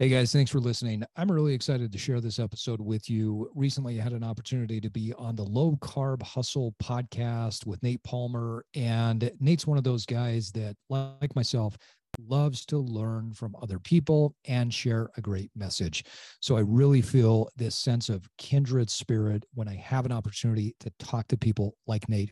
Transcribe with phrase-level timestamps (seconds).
[0.00, 1.02] Hey guys, thanks for listening.
[1.16, 3.50] I'm really excited to share this episode with you.
[3.56, 8.04] Recently, I had an opportunity to be on the Low Carb Hustle podcast with Nate
[8.04, 8.64] Palmer.
[8.76, 11.76] And Nate's one of those guys that, like myself,
[12.20, 16.04] loves to learn from other people and share a great message.
[16.38, 20.92] So I really feel this sense of kindred spirit when I have an opportunity to
[21.00, 22.30] talk to people like Nate.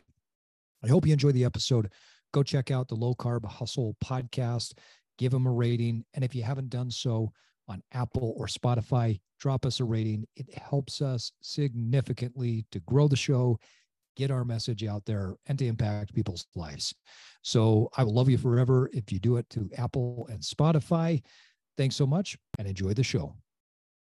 [0.85, 1.91] I hope you enjoy the episode.
[2.33, 4.73] Go check out the Low Carb Hustle podcast,
[5.17, 6.05] give him a rating.
[6.13, 7.33] And if you haven't done so,
[7.67, 10.25] on Apple or Spotify, drop us a rating.
[10.35, 13.59] It helps us significantly to grow the show,
[14.15, 16.93] get our message out there, and to impact people's lives.
[17.43, 21.21] So I will love you forever if you do it to Apple and Spotify.
[21.77, 23.35] Thanks so much and enjoy the show.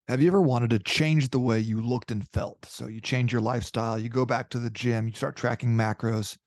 [0.07, 2.65] Have you ever wanted to change the way you looked and felt?
[2.65, 6.38] So you change your lifestyle, you go back to the gym, you start tracking macros,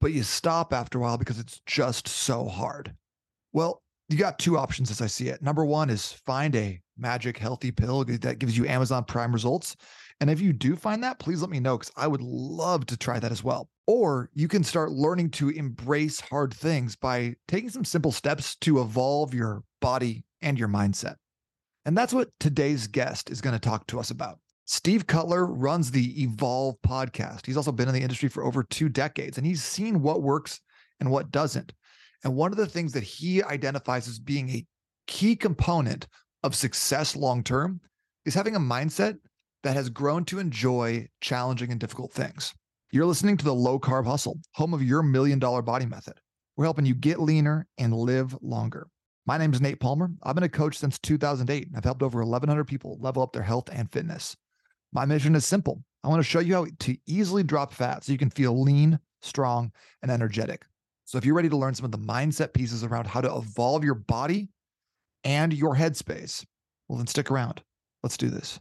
[0.00, 2.94] but you stop after a while because it's just so hard.
[3.52, 5.42] Well, you got two options as I see it.
[5.42, 9.76] Number one is find a magic healthy pill that gives you Amazon Prime results.
[10.20, 12.96] And if you do find that, please let me know because I would love to
[12.96, 13.68] try that as well.
[13.86, 18.80] Or you can start learning to embrace hard things by taking some simple steps to
[18.80, 21.16] evolve your body and your mindset.
[21.84, 24.38] And that's what today's guest is going to talk to us about.
[24.66, 27.44] Steve Cutler runs the Evolve podcast.
[27.44, 30.60] He's also been in the industry for over two decades and he's seen what works
[31.00, 31.74] and what doesn't.
[32.24, 34.66] And one of the things that he identifies as being a
[35.06, 36.06] key component
[36.42, 37.80] of success long term
[38.24, 39.18] is having a mindset
[39.62, 42.54] that has grown to enjoy challenging and difficult things.
[42.92, 46.14] You're listening to the Low Carb Hustle, home of your million dollar body method.
[46.56, 48.86] We're helping you get leaner and live longer.
[49.26, 50.10] My name is Nate Palmer.
[50.22, 51.66] I've been a coach since 2008.
[51.66, 54.36] and I've helped over 1,100 people level up their health and fitness.
[54.92, 55.82] My mission is simple.
[56.04, 58.98] I want to show you how to easily drop fat so you can feel lean,
[59.22, 60.64] strong, and energetic.
[61.04, 63.84] So if you're ready to learn some of the mindset pieces around how to evolve
[63.84, 64.48] your body
[65.22, 66.44] and your headspace,
[66.88, 67.62] well, then stick around.
[68.02, 68.58] Let's do this.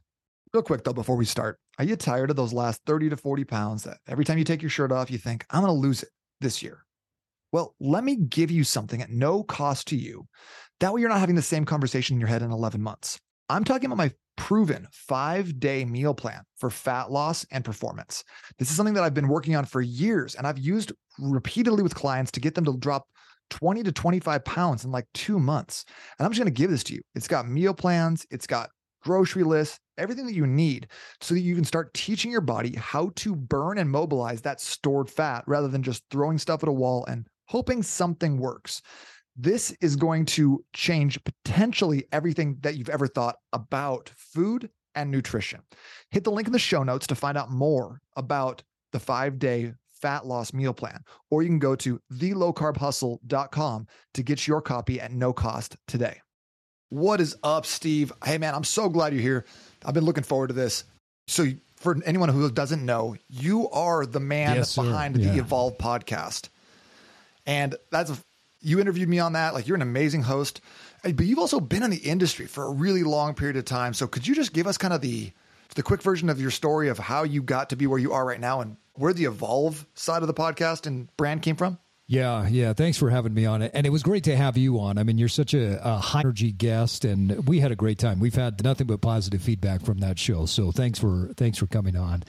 [0.53, 3.43] Real quick though, before we start, are you tired of those last 30 to 40
[3.45, 6.03] pounds that every time you take your shirt off, you think, I'm going to lose
[6.03, 6.09] it
[6.41, 6.85] this year?
[7.51, 10.27] Well, let me give you something at no cost to you.
[10.79, 13.19] That way you're not having the same conversation in your head in 11 months.
[13.49, 18.23] I'm talking about my proven five day meal plan for fat loss and performance.
[18.57, 21.95] This is something that I've been working on for years and I've used repeatedly with
[21.95, 23.07] clients to get them to drop
[23.49, 25.85] 20 to 25 pounds in like two months.
[26.17, 27.01] And I'm just going to give this to you.
[27.15, 28.69] It's got meal plans, it's got
[29.03, 30.87] grocery lists, everything that you need
[31.21, 35.09] so that you can start teaching your body how to burn and mobilize that stored
[35.09, 38.81] fat rather than just throwing stuff at a wall and hoping something works.
[39.35, 45.61] This is going to change potentially everything that you've ever thought about food and nutrition.
[46.11, 48.61] Hit the link in the show notes to find out more about
[48.91, 54.47] the five day fat loss meal plan, or you can go to thelowcarbhustle.com to get
[54.47, 56.21] your copy at no cost today.
[56.89, 58.11] What is up, Steve?
[58.23, 59.45] Hey, man, I'm so glad you're here.
[59.83, 60.83] I've been looking forward to this.
[61.27, 65.31] So, for anyone who doesn't know, you are the man yes, behind yeah.
[65.31, 66.49] the Evolve podcast.
[67.45, 68.17] And that's a
[68.63, 69.53] you interviewed me on that.
[69.53, 70.61] Like you're an amazing host,
[71.03, 73.93] eh, but you've also been in the industry for a really long period of time.
[73.93, 75.31] So could you just give us kind of the
[75.75, 78.25] the quick version of your story of how you got to be where you are
[78.25, 81.79] right now and where the evolve side of the podcast and brand came from?
[82.05, 82.73] Yeah, yeah.
[82.73, 83.71] Thanks for having me on it.
[83.73, 84.97] And it was great to have you on.
[84.97, 88.19] I mean, you're such a, a, high energy guest and we had a great time.
[88.19, 90.45] We've had nothing but positive feedback from that show.
[90.45, 92.23] So thanks for thanks for coming on.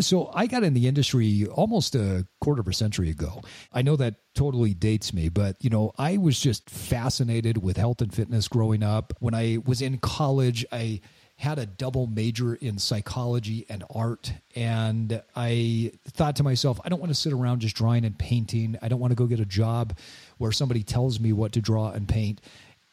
[0.00, 3.42] So I got in the industry almost a quarter of a century ago.
[3.70, 8.00] I know that totally dates me, but you know, I was just fascinated with health
[8.00, 9.12] and fitness growing up.
[9.20, 11.02] When I was in college, I
[11.38, 14.32] had a double major in psychology and art.
[14.56, 18.76] And I thought to myself, I don't want to sit around just drawing and painting.
[18.82, 19.96] I don't want to go get a job
[20.38, 22.40] where somebody tells me what to draw and paint.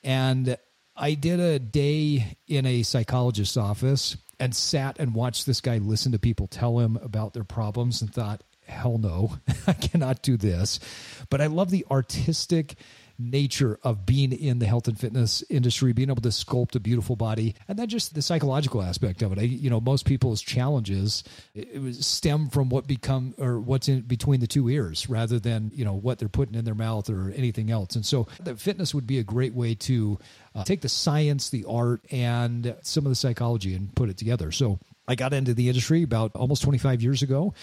[0.03, 0.57] And
[0.95, 6.11] I did a day in a psychologist's office and sat and watched this guy listen
[6.11, 10.79] to people tell him about their problems and thought, hell no, I cannot do this.
[11.31, 12.75] But I love the artistic
[13.17, 17.15] nature of being in the health and fitness industry, being able to sculpt a beautiful
[17.15, 19.39] body, and then just the psychological aspect of it.
[19.39, 21.23] I, you know, most people's challenges
[21.91, 25.93] stem from what become or what's in between the two ears, rather than you know
[25.93, 27.95] what they're putting in their mouth or anything else.
[27.95, 30.19] And so, the fitness would be a great way to
[30.53, 34.51] uh, take the science, the art, and some of the psychology and put it together.
[34.51, 34.79] So.
[35.07, 37.53] I got into the industry about almost 25 years ago.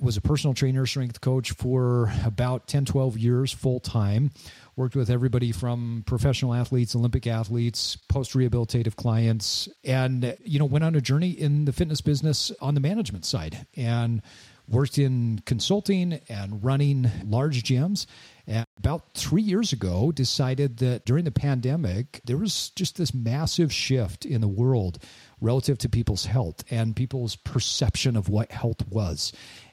[0.00, 4.30] Was a personal trainer, strength coach for about 10, 12 years full time
[4.76, 10.84] worked with everybody from professional athletes, Olympic athletes, post rehabilitative clients, and you know went
[10.84, 14.22] on a journey in the fitness business on the management side and
[14.68, 18.06] worked in consulting and running large gyms
[18.46, 23.72] and about three years ago decided that during the pandemic there was just this massive
[23.72, 24.98] shift in the world
[25.40, 29.32] relative to people's health and people's perception of what health was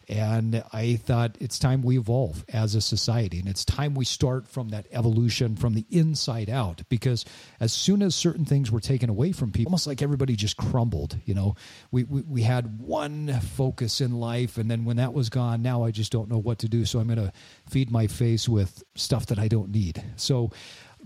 [0.09, 3.37] and I thought it's time we evolve as a society.
[3.39, 6.81] And it's time we start from that evolution from the inside out.
[6.89, 7.25] Because
[7.59, 11.15] as soon as certain things were taken away from people, almost like everybody just crumbled.
[11.25, 11.55] You know,
[11.91, 14.57] we, we, we had one focus in life.
[14.57, 16.85] And then when that was gone, now I just don't know what to do.
[16.85, 17.31] So I'm going to
[17.69, 20.03] feed my face with stuff that I don't need.
[20.15, 20.49] So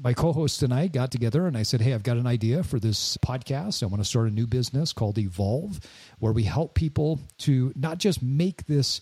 [0.02, 2.80] my co-host and I got together and I said, "Hey, I've got an idea for
[2.80, 3.84] this podcast.
[3.84, 5.80] I want to start a new business called Evolve,
[6.20, 9.02] where we help people to not just make this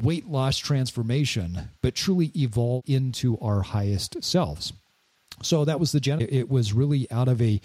[0.00, 4.72] weight loss transformation, but truly evolve into our highest selves."
[5.42, 6.20] So that was the gen.
[6.20, 7.60] It was really out of a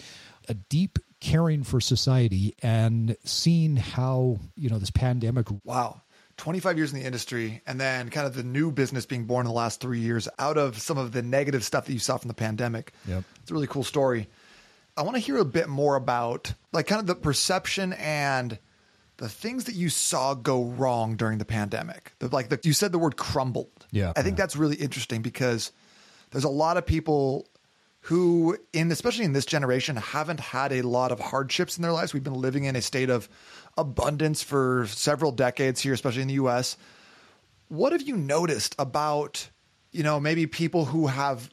[0.50, 5.48] a deep caring for society and seeing how you know this pandemic.
[5.64, 6.02] Wow,
[6.38, 9.50] 25 years in the industry and then kind of the new business being born in
[9.50, 12.28] the last three years out of some of the negative stuff that you saw from
[12.28, 12.94] the pandemic.
[13.08, 13.24] Yep.
[13.42, 14.30] It's a really cool story.
[14.96, 18.58] I want to hear a bit more about like kind of the perception and
[19.18, 22.14] the things that you saw go wrong during the pandemic.
[22.20, 23.88] The, like the, you said the word crumbled.
[23.92, 24.14] Yeah.
[24.16, 24.44] I think yeah.
[24.44, 25.72] that's really interesting because
[26.32, 27.48] there's a lot of people
[28.02, 32.14] who in especially in this generation haven't had a lot of hardships in their lives.
[32.14, 33.28] We've been living in a state of
[33.78, 36.78] abundance for several decades here, especially in the US.
[37.70, 39.50] What have you noticed about,
[39.92, 41.50] you know, maybe people who have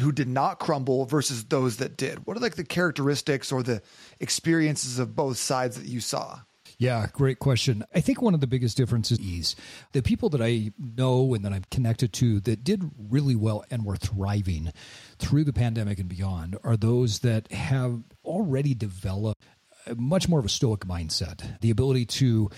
[0.00, 2.26] who did not crumble versus those that did?
[2.26, 3.82] What are like the characteristics or the
[4.20, 6.40] experiences of both sides that you saw?
[6.78, 7.84] Yeah, great question.
[7.92, 9.56] I think one of the biggest differences is.
[9.92, 13.84] The people that I know and that I'm connected to that did really well and
[13.84, 14.72] were thriving
[15.18, 19.42] through the pandemic and beyond are those that have already developed
[19.96, 22.50] much more of a stoic mindset, the ability to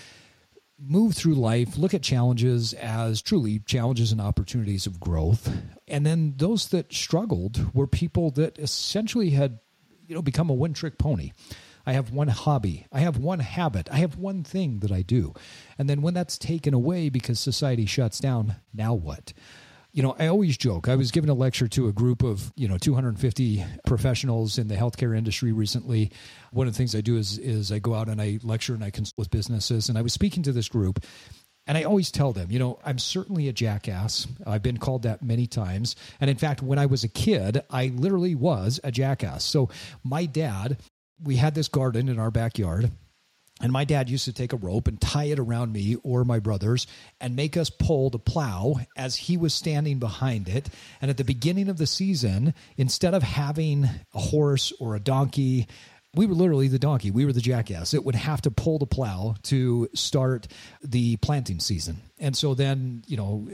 [0.79, 5.53] move through life, look at challenges as truly challenges and opportunities of growth.
[5.87, 9.59] And then those that struggled were people that essentially had,
[10.07, 11.31] you know, become a one trick pony.
[11.85, 12.87] I have one hobby.
[12.91, 13.89] I have one habit.
[13.91, 15.33] I have one thing that I do.
[15.77, 19.33] And then when that's taken away because society shuts down, now what?
[19.93, 20.87] You know, I always joke.
[20.87, 24.75] I was giving a lecture to a group of, you know, 250 professionals in the
[24.75, 26.11] healthcare industry recently.
[26.51, 28.83] One of the things I do is is I go out and I lecture and
[28.83, 29.89] I consult with businesses.
[29.89, 31.03] And I was speaking to this group
[31.67, 34.27] and I always tell them, you know, I'm certainly a jackass.
[34.45, 35.95] I've been called that many times.
[36.19, 39.43] And in fact, when I was a kid, I literally was a jackass.
[39.43, 39.69] So
[40.03, 40.77] my dad,
[41.21, 42.91] we had this garden in our backyard
[43.61, 46.39] and my dad used to take a rope and tie it around me or my
[46.39, 46.87] brothers
[47.19, 50.69] and make us pull the plow as he was standing behind it.
[51.01, 55.67] And at the beginning of the season, instead of having a horse or a donkey,
[56.13, 57.09] we were literally the donkey.
[57.09, 57.93] We were the jackass.
[57.93, 60.47] It would have to pull the plow to start
[60.83, 62.01] the planting season.
[62.19, 63.47] And so then, you know,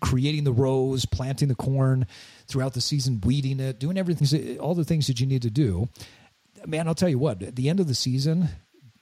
[0.00, 2.06] creating the rows, planting the corn
[2.46, 5.88] throughout the season, weeding it, doing everything, all the things that you need to do.
[6.66, 8.48] Man, I'll tell you what, at the end of the season,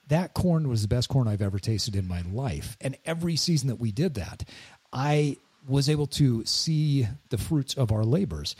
[0.07, 2.77] that corn was the best corn I've ever tasted in my life.
[2.81, 4.47] And every season that we did that,
[4.91, 5.37] I
[5.67, 8.55] was able to see the fruits of our labors.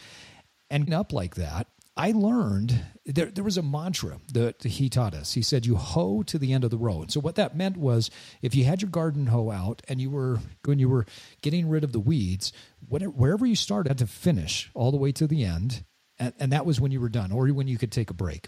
[0.69, 1.67] And up like that,
[1.97, 5.33] I learned there, there was a mantra that he taught us.
[5.33, 7.01] He said, You hoe to the end of the row.
[7.01, 8.11] And so, what that meant was
[8.41, 11.07] if you had your garden hoe out and you were when you were
[11.41, 12.53] getting rid of the weeds,
[12.87, 15.83] whatever, wherever you started, had to finish all the way to the end.
[16.19, 18.47] And, and that was when you were done or when you could take a break.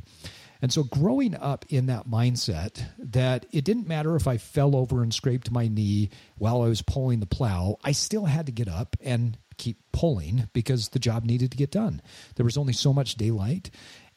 [0.62, 5.02] And so, growing up in that mindset that it didn't matter if I fell over
[5.02, 8.68] and scraped my knee while I was pulling the plow, I still had to get
[8.68, 12.02] up and keep pulling because the job needed to get done.
[12.36, 13.72] There was only so much daylight.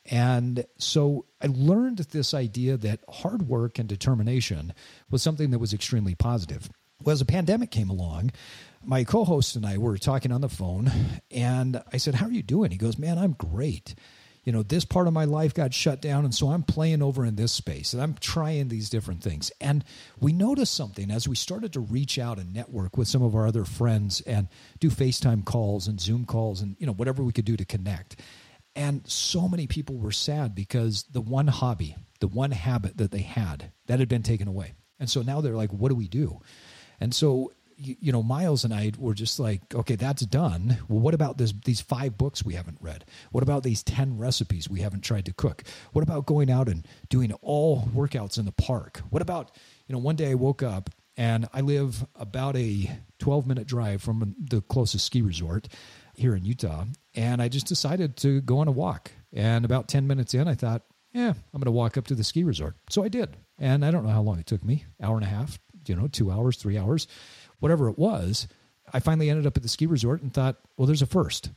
[0.06, 4.74] And so I learned this idea that hard work and determination
[5.10, 6.68] was something that was extremely positive.
[7.04, 8.32] Well, as a pandemic came along,
[8.84, 10.90] my co host and I were talking on the phone,
[11.30, 12.72] and I said, How are you doing?
[12.72, 13.94] He goes, Man, I'm great
[14.44, 16.24] you know, this part of my life got shut down.
[16.24, 19.52] And so I'm playing over in this space and I'm trying these different things.
[19.60, 19.84] And
[20.18, 23.46] we noticed something as we started to reach out and network with some of our
[23.46, 24.48] other friends and
[24.80, 28.16] do FaceTime calls and Zoom calls and, you know, whatever we could do to connect.
[28.74, 33.20] And so many people were sad because the one hobby, the one habit that they
[33.20, 34.74] had, that had been taken away.
[34.98, 36.40] And so now they're like, what do we do?
[37.00, 40.78] And so you, you, know, Miles and I were just like, okay, that's done.
[40.88, 41.52] Well, what about this?
[41.64, 43.04] These five books we haven't read.
[43.30, 45.64] What about these ten recipes we haven't tried to cook?
[45.92, 49.00] What about going out and doing all workouts in the park?
[49.10, 49.50] What about
[49.86, 49.98] you know?
[49.98, 54.60] One day I woke up and I live about a twelve minute drive from the
[54.62, 55.68] closest ski resort
[56.14, 56.84] here in Utah,
[57.14, 59.10] and I just decided to go on a walk.
[59.32, 62.24] And about ten minutes in, I thought, yeah, I'm going to walk up to the
[62.24, 62.76] ski resort.
[62.90, 65.28] So I did, and I don't know how long it took me, hour and a
[65.28, 67.06] half, you know, two hours, three hours
[67.62, 68.48] whatever it was,
[68.92, 71.50] I finally ended up at the ski resort and thought, well, there's a first.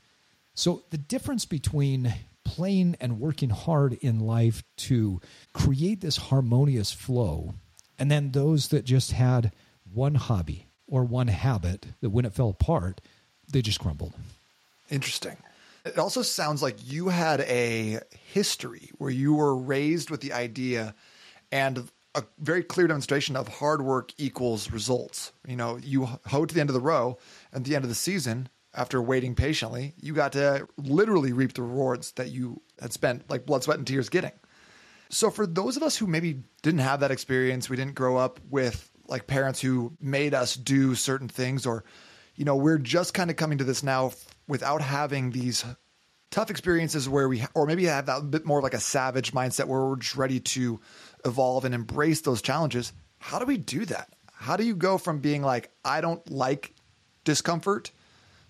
[0.53, 2.13] So the difference between
[2.45, 5.19] playing and working hard in life to
[5.51, 7.55] create this harmonious flow,
[7.97, 9.51] and then those that just had
[9.91, 13.01] one hobby or one habit that when it fell apart,
[13.51, 14.13] they just crumbled.
[14.91, 15.38] Interesting.
[15.85, 18.00] It also sounds like you had a
[18.31, 20.93] history where you were raised with the idea
[21.51, 25.34] and a very clear demonstration of hard work equals results.
[25.48, 27.17] You know, you hoed to the end of the row
[27.53, 31.62] at the end of the season after waiting patiently, you got to literally reap the
[31.62, 34.31] rewards that you had spent like blood, sweat, and tears getting.
[35.10, 38.39] So for those of us who maybe didn't have that experience, we didn't grow up
[38.50, 41.86] with like parents who made us do certain things or
[42.36, 44.12] you know, we're just kind of coming to this now
[44.45, 45.63] without having these
[46.31, 49.86] tough experiences where we or maybe have that bit more like a savage mindset where
[49.86, 50.81] we're just ready to
[51.25, 52.94] evolve and embrace those challenges.
[53.17, 54.10] How do we do that?
[54.32, 56.74] How do you go from being like I don't like
[57.24, 57.91] discomfort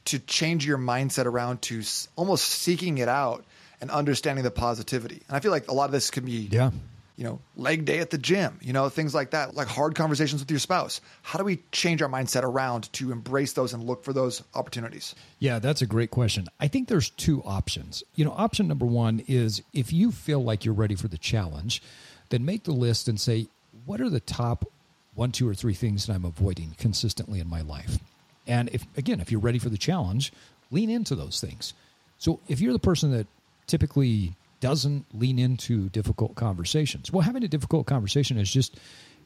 [0.06, 1.82] to change your mindset around to
[2.16, 3.44] almost seeking it out
[3.82, 5.22] and understanding the positivity.
[5.28, 6.72] And I feel like a lot of this can be, yeah.
[7.18, 10.42] you know, leg day at the gym, you know, things like that, like hard conversations
[10.42, 11.02] with your spouse.
[11.24, 15.16] How do we change our mindset around to embrace those and look for those opportunities?
[15.40, 16.48] Yeah, that's a great question.
[16.60, 18.04] I think there's two options.
[18.16, 21.82] You know, option number one is if you feel like you're ready for the challenge,
[22.30, 23.48] then make the list and say,
[23.86, 24.66] what are the top
[25.14, 28.00] one, two, or three things that I'm avoiding consistently in my life?
[28.48, 30.32] And if again, if you're ready for the challenge,
[30.72, 31.74] lean into those things.
[32.18, 33.28] So if you're the person that
[33.68, 38.78] typically doesn't lean into difficult conversations, well, having a difficult conversation is just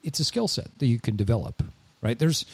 [0.03, 1.63] it's a skill set that you can develop.
[2.01, 2.17] Right?
[2.17, 2.45] There's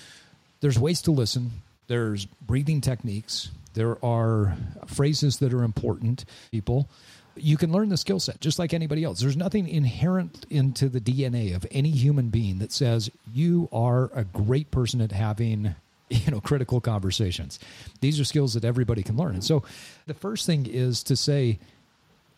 [0.62, 1.52] there's ways to listen.
[1.88, 3.52] There's breathing techniques.
[3.76, 6.26] There are phrases that are important.
[6.50, 6.90] People,
[7.36, 9.20] you can learn the skill set just like anybody else.
[9.20, 14.24] There's nothing inherent into the DNA of any human being that says you are a
[14.24, 15.76] great person at having
[16.10, 17.60] you know critical conversations.
[18.02, 19.34] These are skills that everybody can learn.
[19.34, 19.64] And so
[20.08, 21.60] the first thing is to say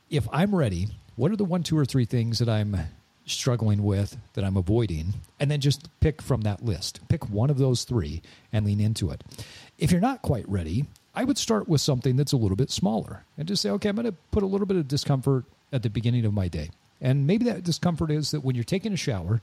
[0.10, 0.88] if i'm ready
[1.18, 2.77] what are the one two or three things that i'm
[3.25, 5.13] struggling with that i'm avoiding?
[5.39, 7.01] And then just pick from that list.
[7.10, 8.22] Pick one of those three
[8.54, 9.24] and lean into it.
[9.77, 10.86] If you're not quite ready
[11.18, 13.96] i would start with something that's a little bit smaller and just say okay i'm
[13.96, 15.44] going to put a little bit of discomfort
[15.74, 16.70] at the beginning of my day
[17.02, 19.42] and maybe that discomfort is that when you're taking a shower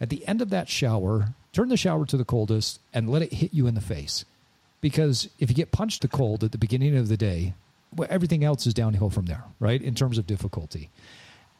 [0.00, 3.32] at the end of that shower, turn the shower to the coldest and let it
[3.32, 4.24] hit you in the face.
[4.80, 7.54] Because if you get punched the cold at the beginning of the day,
[7.94, 9.80] well, everything else is downhill from there, right?
[9.80, 10.90] In terms of difficulty.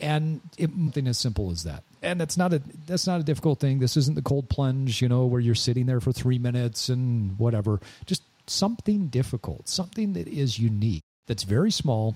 [0.00, 1.84] And it, something as simple as that.
[2.02, 3.78] And that's not a that's not a difficult thing.
[3.78, 7.38] This isn't the cold plunge, you know, where you're sitting there for three minutes and
[7.38, 7.80] whatever.
[8.04, 12.14] Just something difficult, something that is unique, that's very small,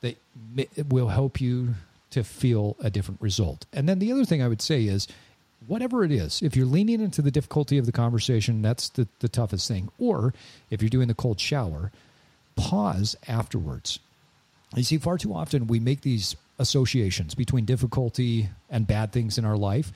[0.00, 0.16] that
[0.88, 1.74] will help you
[2.10, 3.66] to feel a different result.
[3.72, 5.08] And then the other thing I would say is
[5.66, 9.28] whatever it is, if you're leaning into the difficulty of the conversation, that's the, the
[9.28, 9.90] toughest thing.
[9.98, 10.32] Or
[10.70, 11.90] if you're doing the cold shower,
[12.56, 13.98] pause afterwards.
[14.74, 19.44] You see, far too often we make these associations between difficulty and bad things in
[19.44, 19.92] our life.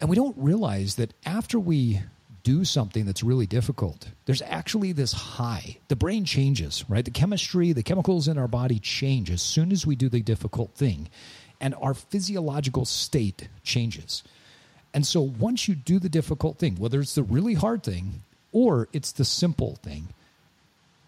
[0.00, 2.00] And we don't realize that after we
[2.46, 5.78] do something that's really difficult, there's actually this high.
[5.88, 7.04] The brain changes, right?
[7.04, 10.72] The chemistry, the chemicals in our body change as soon as we do the difficult
[10.76, 11.08] thing.
[11.60, 14.22] And our physiological state changes.
[14.94, 18.22] And so once you do the difficult thing, whether it's the really hard thing
[18.52, 20.10] or it's the simple thing,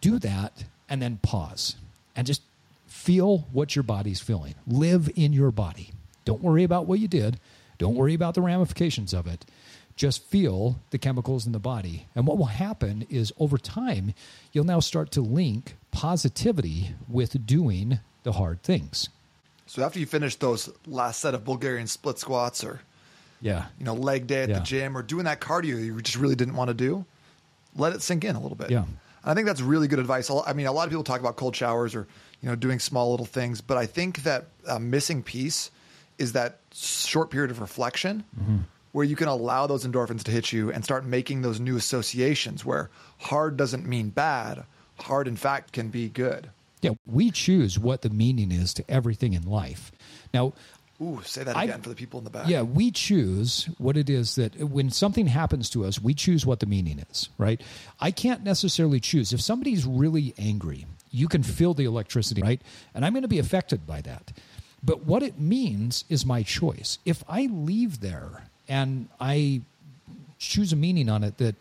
[0.00, 1.76] do that and then pause
[2.16, 2.42] and just
[2.88, 4.56] feel what your body's feeling.
[4.66, 5.92] Live in your body.
[6.24, 7.38] Don't worry about what you did.
[7.78, 9.46] Don't worry about the ramifications of it.
[9.98, 12.06] Just feel the chemicals in the body.
[12.14, 14.14] And what will happen is over time,
[14.52, 19.08] you'll now start to link positivity with doing the hard things.
[19.66, 22.80] So after you finish those last set of Bulgarian split squats or
[23.40, 24.60] yeah, you know, leg day at yeah.
[24.60, 27.04] the gym or doing that cardio you just really didn't want to do,
[27.74, 28.70] let it sink in a little bit.
[28.70, 28.84] Yeah.
[28.84, 30.30] And I think that's really good advice.
[30.30, 32.06] I mean, a lot of people talk about cold showers or,
[32.40, 35.72] you know, doing small little things, but I think that a missing piece
[36.18, 38.58] is that short period of reflection mm-hmm.
[38.92, 42.64] Where you can allow those endorphins to hit you and start making those new associations
[42.64, 44.64] where hard doesn't mean bad.
[45.00, 46.50] Hard, in fact, can be good.
[46.80, 49.92] Yeah, we choose what the meaning is to everything in life.
[50.32, 50.52] Now,
[51.00, 52.48] Ooh, say that again I, for the people in the back.
[52.48, 56.58] Yeah, we choose what it is that when something happens to us, we choose what
[56.58, 57.60] the meaning is, right?
[58.00, 59.32] I can't necessarily choose.
[59.32, 62.60] If somebody's really angry, you can feel the electricity, right?
[62.94, 64.32] And I'm going to be affected by that.
[64.82, 66.98] But what it means is my choice.
[67.04, 69.62] If I leave there and I
[70.38, 71.56] choose a meaning on it that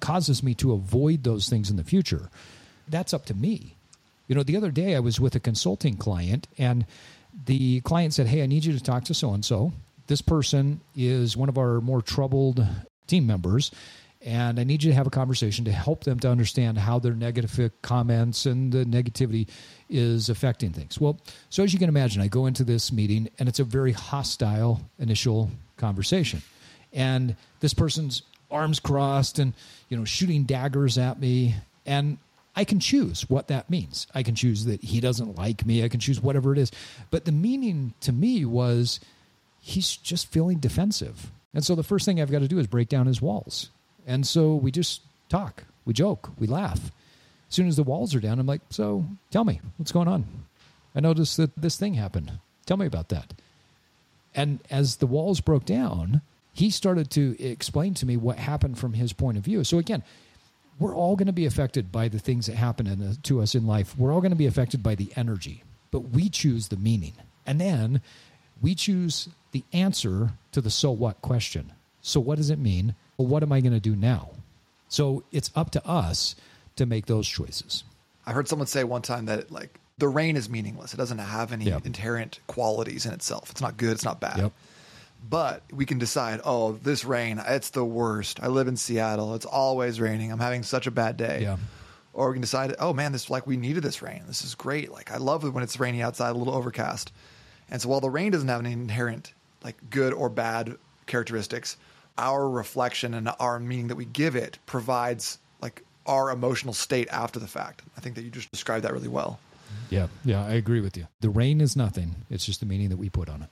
[0.00, 2.30] causes me to avoid those things in the future,
[2.88, 3.76] that's up to me.
[4.28, 6.84] You know, the other day I was with a consulting client and
[7.46, 9.72] the client said, Hey, I need you to talk to so and so.
[10.08, 12.64] This person is one of our more troubled
[13.06, 13.70] team members,
[14.26, 17.14] and I need you to have a conversation to help them to understand how their
[17.14, 19.48] negative comments and the negativity
[19.88, 21.00] is affecting things.
[21.00, 23.92] Well, so as you can imagine, I go into this meeting and it's a very
[23.92, 26.42] hostile initial conversation.
[26.92, 29.54] And this person's arms crossed and,
[29.88, 31.54] you know, shooting daggers at me.
[31.86, 32.18] And
[32.56, 34.08] I can choose what that means.
[34.12, 35.84] I can choose that he doesn't like me.
[35.84, 36.72] I can choose whatever it is.
[37.12, 38.98] But the meaning to me was
[39.60, 41.30] he's just feeling defensive.
[41.54, 43.70] And so the first thing I've got to do is break down his walls.
[44.06, 46.92] And so we just talk, we joke, we laugh.
[47.48, 50.24] As soon as the walls are down, I'm like, So tell me, what's going on?
[50.94, 52.32] I noticed that this thing happened.
[52.64, 53.34] Tell me about that.
[54.34, 56.22] And as the walls broke down,
[56.52, 59.62] he started to explain to me what happened from his point of view.
[59.64, 60.02] So again,
[60.78, 63.66] we're all going to be affected by the things that happen in, to us in
[63.66, 63.96] life.
[63.96, 67.14] We're all going to be affected by the energy, but we choose the meaning.
[67.46, 68.00] And then
[68.60, 71.72] we choose the answer to the so what question.
[72.02, 72.94] So, what does it mean?
[73.16, 74.30] Well, what am I going to do now?
[74.88, 76.36] So it's up to us
[76.76, 77.84] to make those choices.
[78.26, 80.92] I heard someone say one time that like the rain is meaningless.
[80.92, 81.86] It doesn't have any yep.
[81.86, 83.50] inherent qualities in itself.
[83.50, 83.92] It's not good.
[83.92, 84.38] It's not bad.
[84.38, 84.52] Yep.
[85.28, 88.40] But we can decide, oh, this rain, it's the worst.
[88.42, 89.34] I live in Seattle.
[89.34, 90.30] It's always raining.
[90.30, 91.40] I'm having such a bad day.
[91.42, 91.56] Yeah.
[92.12, 94.22] Or we can decide, oh man, this like we needed this rain.
[94.26, 94.92] This is great.
[94.92, 97.12] Like I love it when it's rainy outside, a little overcast.
[97.70, 99.32] And so while the rain doesn't have any inherent
[99.64, 101.76] like good or bad characteristics,
[102.18, 107.38] our reflection and our meaning that we give it provides like our emotional state after
[107.38, 107.82] the fact.
[107.96, 109.38] I think that you just described that really well.
[109.90, 111.06] Yeah, yeah, I agree with you.
[111.20, 113.48] The rain is nothing, it's just the meaning that we put on it.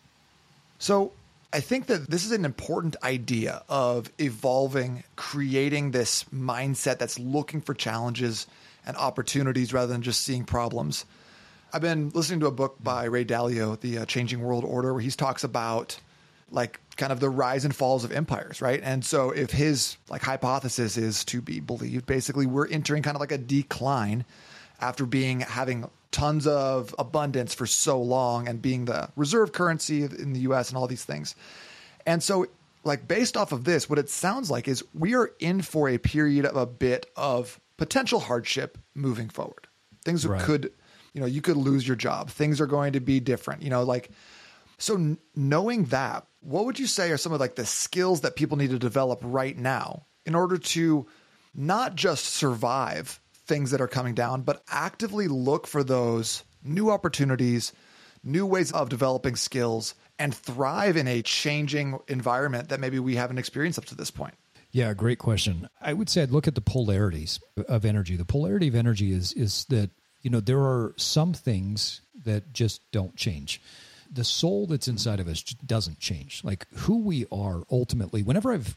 [0.79, 1.13] So,
[1.53, 7.61] I think that this is an important idea of evolving, creating this mindset that's looking
[7.61, 8.49] for challenges
[8.85, 11.05] and opportunities rather than just seeing problems.
[11.73, 15.03] I've been listening to a book by Ray Dalio, The uh, Changing World Order, where
[15.03, 15.99] he talks about
[16.55, 18.81] like kind of the rise and falls of empires, right?
[18.83, 23.21] And so if his like hypothesis is to be believed, basically we're entering kind of
[23.21, 24.25] like a decline
[24.81, 30.33] after being having tons of abundance for so long and being the reserve currency in
[30.33, 31.35] the US and all these things.
[32.07, 32.47] And so
[32.85, 35.99] like based off of this, what it sounds like is we are in for a
[35.99, 39.67] period of a bit of potential hardship moving forward.
[40.05, 40.41] Things right.
[40.41, 40.73] could,
[41.15, 42.31] you know, you could lose your job.
[42.31, 43.63] Things are going to be different.
[43.63, 44.11] You know, like
[44.79, 48.57] so knowing that, what would you say are some of like the skills that people
[48.57, 51.07] need to develop right now in order to
[51.55, 57.73] not just survive things that are coming down, but actively look for those new opportunities,
[58.23, 63.39] new ways of developing skills, and thrive in a changing environment that maybe we haven't
[63.39, 64.35] experienced up to this point?
[64.71, 65.69] Yeah, great question.
[65.81, 68.17] I would say I'd look at the polarities of energy.
[68.17, 69.91] The polarity of energy is is that
[70.23, 73.61] you know there are some things that just don't change
[74.15, 76.43] the soul that's inside of us doesn't change.
[76.45, 78.77] Like who we are ultimately, whenever I've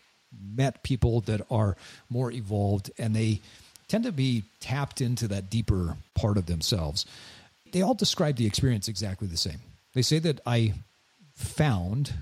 [0.55, 1.77] met people that are
[2.09, 3.41] more evolved and they
[3.87, 7.05] tend to be tapped into that deeper part of themselves,
[7.71, 9.59] they all describe the experience exactly the same.
[9.93, 10.73] They say that I
[11.35, 12.13] found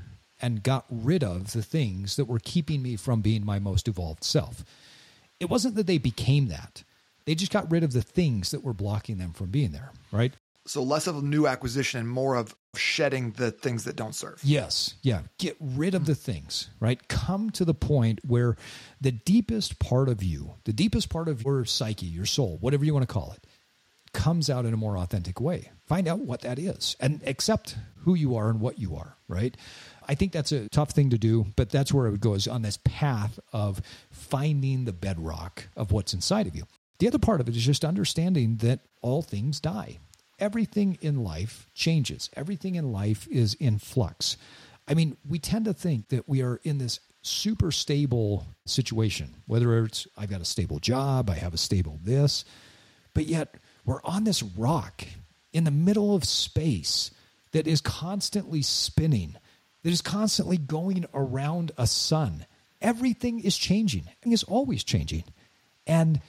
[0.41, 4.23] and got rid of the things that were keeping me from being my most evolved
[4.23, 4.63] self.
[5.39, 6.83] It wasn't that they became that.
[7.25, 10.33] They just got rid of the things that were blocking them from being there, right?
[10.67, 14.39] So less of a new acquisition and more of shedding the things that don't serve.
[14.43, 14.95] Yes.
[15.01, 15.21] Yeah.
[15.37, 17.07] Get rid of the things, right?
[17.07, 18.55] Come to the point where
[19.01, 22.93] the deepest part of you, the deepest part of your psyche, your soul, whatever you
[22.93, 23.45] want to call it,
[24.13, 25.71] comes out in a more authentic way.
[25.85, 29.55] Find out what that is and accept who you are and what you are, right?
[30.07, 32.79] I think that's a tough thing to do, but that's where it goes on this
[32.83, 36.63] path of finding the bedrock of what's inside of you.
[36.99, 39.99] The other part of it is just understanding that all things die
[40.39, 42.29] everything in life changes.
[42.35, 44.37] Everything in life is in flux.
[44.87, 49.83] I mean, we tend to think that we are in this super stable situation, whether
[49.83, 52.45] it's I've got a stable job, I have a stable this,
[53.13, 55.03] but yet we're on this rock
[55.53, 57.11] in the middle of space
[57.51, 59.35] that is constantly spinning,
[59.83, 62.45] that is constantly going around a sun.
[62.81, 65.23] Everything is changing, everything is always changing.
[65.87, 66.21] And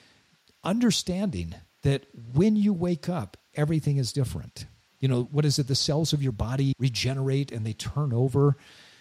[0.64, 1.54] understanding
[1.86, 4.66] that when you wake up, everything is different.
[4.98, 5.68] You know, what is it?
[5.68, 8.56] The cells of your body regenerate and they turn over.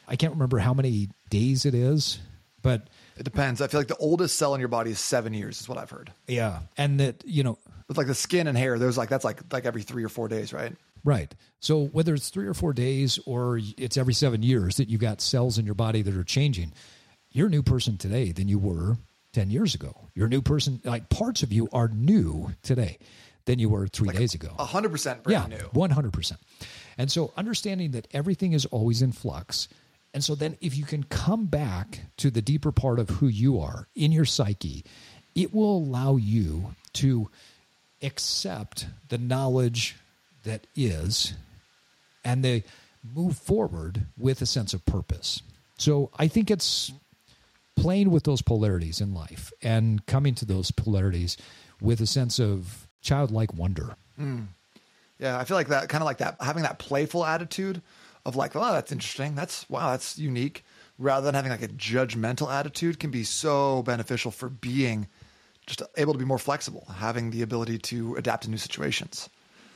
[0.07, 2.19] I can't remember how many days it is,
[2.61, 3.59] but it depends.
[3.59, 5.89] I feel like the oldest cell in your body is seven years, is what I've
[5.89, 6.13] heard.
[6.27, 6.59] Yeah.
[6.77, 9.65] And that, you know, with like the skin and hair, there's like, that's like, like
[9.65, 10.73] every three or four days, right?
[11.03, 11.33] Right.
[11.61, 15.21] So whether it's three or four days or it's every seven years that you've got
[15.21, 16.71] cells in your body that are changing,
[17.31, 18.97] you're a new person today than you were
[19.35, 19.95] 10 years ago.
[20.15, 20.81] You're a new person.
[20.83, 22.97] Like parts of you are new today
[23.45, 24.55] than you were three like days ago.
[24.57, 25.69] 100% brand yeah, new.
[25.69, 26.37] 100%.
[26.97, 29.67] And so understanding that everything is always in flux
[30.15, 33.59] And so then if you can come back to the deeper part of who you
[33.59, 34.85] are in your psyche,
[35.35, 37.29] it will allow you to
[38.01, 39.97] accept the knowledge
[40.45, 41.33] that is
[42.23, 42.63] and they
[43.03, 45.41] move forward with a sense of purpose.
[45.77, 46.93] So I think it's
[47.75, 51.37] playing with those polarities in life and coming to those polarities
[51.81, 53.95] with a sense of childlike wonder.
[54.19, 54.47] Mm.
[55.19, 57.81] Yeah, I feel like that kind of like that having that playful attitude
[58.25, 59.35] of like, oh, that's interesting.
[59.35, 60.63] That's wow, that's unique.
[60.97, 65.07] Rather than having like a judgmental attitude can be so beneficial for being
[65.67, 69.29] just able to be more flexible, having the ability to adapt to new situations.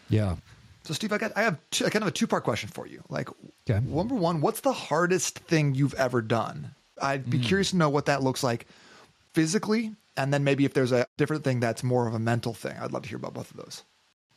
[0.09, 0.35] Yeah.
[0.83, 3.03] So, Steve, I got I have two, kind of a two part question for you.
[3.09, 3.29] Like,
[3.69, 3.85] okay.
[3.85, 6.73] number one, what's the hardest thing you've ever done?
[7.01, 7.43] I'd be mm.
[7.43, 8.67] curious to know what that looks like
[9.33, 12.75] physically, and then maybe if there's a different thing that's more of a mental thing.
[12.79, 13.83] I'd love to hear about both of those.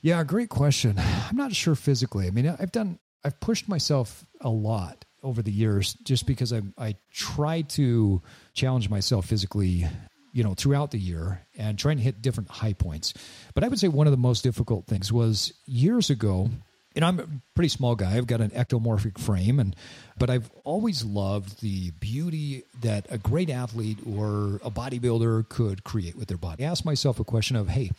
[0.00, 0.96] Yeah, great question.
[0.98, 2.26] I'm not sure physically.
[2.26, 6.62] I mean, I've done, I've pushed myself a lot over the years just because I
[6.76, 8.22] I try to
[8.54, 9.86] challenge myself physically
[10.32, 13.12] you know, throughout the year and trying to hit different high points.
[13.54, 16.50] But I would say one of the most difficult things was years ago.
[16.94, 18.16] And I'm a pretty small guy.
[18.16, 19.74] I've got an ectomorphic frame, and
[20.18, 26.16] but I've always loved the beauty that a great athlete or a bodybuilder could create
[26.16, 26.64] with their body.
[26.64, 27.90] I asked myself a question of, hey,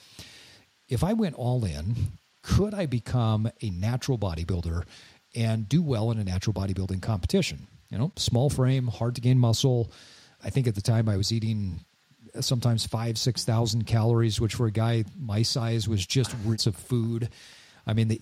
[0.88, 1.96] if I went all in,
[2.44, 4.84] could I become a natural bodybuilder
[5.36, 7.68] and do well in a natural bodybuilding competition?
[7.90, 9.92] You know, small frame, hard to gain muscle.
[10.44, 11.80] I think at the time I was eating
[12.40, 17.30] sometimes five, 6,000 calories, which for a guy my size was just roots of food.
[17.86, 18.20] I mean, the,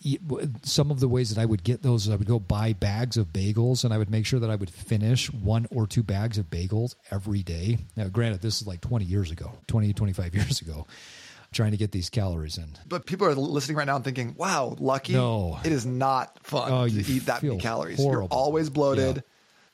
[0.64, 3.18] some of the ways that I would get those, is I would go buy bags
[3.18, 6.38] of bagels and I would make sure that I would finish one or two bags
[6.40, 7.78] of bagels every day.
[7.96, 10.88] Now, granted, this is like 20 years ago, 20, 25 years ago,
[11.54, 12.70] trying to get these calories in.
[12.88, 15.14] But people are listening right now and thinking, wow, lucky.
[15.14, 15.60] No.
[15.64, 17.98] It is not fun oh, to eat that many calories.
[17.98, 18.30] Horrible.
[18.32, 19.18] You're always bloated.
[19.18, 19.22] Yeah.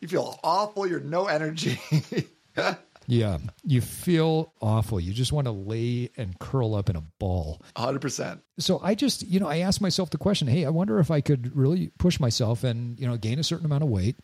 [0.01, 0.85] You feel awful.
[0.85, 1.79] You're no energy.
[3.07, 4.99] Yeah, you feel awful.
[4.99, 7.61] You just want to lay and curl up in a ball.
[7.77, 8.41] 100%.
[8.59, 11.21] So I just, you know, I asked myself the question, hey, I wonder if I
[11.21, 14.17] could really push myself and, you know, gain a certain amount of weight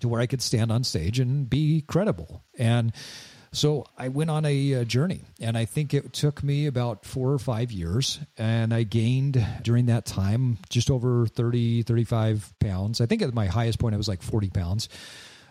[0.00, 2.44] to where I could stand on stage and be credible.
[2.56, 2.92] And
[3.50, 7.32] so I went on a, a, journey, and I think it took me about four
[7.32, 8.18] or five years.
[8.38, 13.00] And I gained during that time just over 30, 35 pounds.
[13.00, 14.88] I think at my highest point, I was like 40 pounds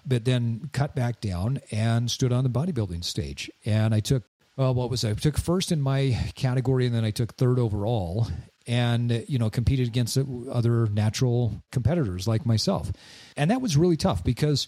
[0.06, 3.50] but then cut back down and stood on the bodybuilding stage.
[3.66, 4.24] And I took,
[4.58, 5.12] well, what was I?
[5.12, 8.28] I took first in my category, and then I took third overall,
[8.68, 12.92] and you know competed against other natural competitors like myself,
[13.36, 14.68] and that was really tough because.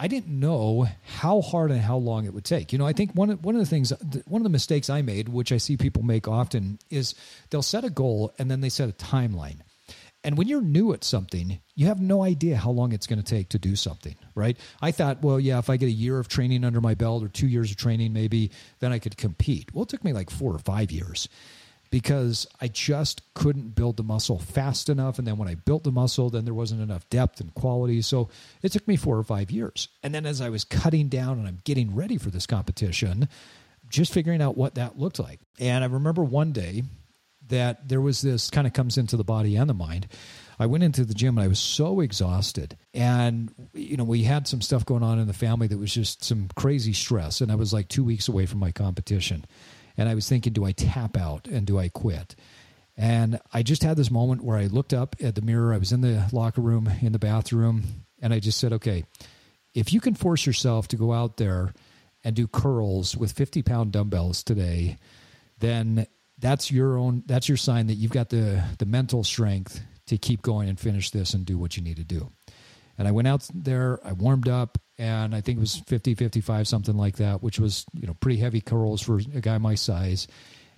[0.00, 0.86] I didn't know
[1.18, 2.72] how hard and how long it would take.
[2.72, 3.92] You know, I think one of, one of the things,
[4.26, 7.16] one of the mistakes I made, which I see people make often, is
[7.50, 9.56] they'll set a goal and then they set a timeline.
[10.28, 13.24] And when you're new at something, you have no idea how long it's going to
[13.24, 14.58] take to do something, right?
[14.82, 17.28] I thought, well, yeah, if I get a year of training under my belt or
[17.28, 19.72] two years of training, maybe then I could compete.
[19.72, 21.30] Well, it took me like four or five years
[21.90, 25.18] because I just couldn't build the muscle fast enough.
[25.18, 28.02] And then when I built the muscle, then there wasn't enough depth and quality.
[28.02, 28.28] So
[28.60, 29.88] it took me four or five years.
[30.02, 33.30] And then as I was cutting down and I'm getting ready for this competition,
[33.88, 35.40] just figuring out what that looked like.
[35.58, 36.82] And I remember one day
[37.48, 40.08] that there was this kind of comes into the body and the mind.
[40.58, 42.76] I went into the gym and I was so exhausted.
[42.92, 46.24] And, you know, we had some stuff going on in the family that was just
[46.24, 47.40] some crazy stress.
[47.40, 49.44] And I was like two weeks away from my competition.
[49.96, 52.34] And I was thinking, do I tap out and do I quit?
[52.96, 55.72] And I just had this moment where I looked up at the mirror.
[55.72, 59.04] I was in the locker room, in the bathroom, and I just said, okay,
[59.74, 61.72] if you can force yourself to go out there
[62.24, 64.98] and do curls with 50 pound dumbbells today,
[65.60, 66.08] then
[66.38, 70.42] that's your own that's your sign that you've got the the mental strength to keep
[70.42, 72.30] going and finish this and do what you need to do.
[72.96, 76.66] And i went out there i warmed up and i think it was 50 55
[76.66, 80.26] something like that which was you know pretty heavy curls for a guy my size.